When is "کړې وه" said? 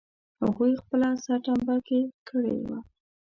2.27-2.77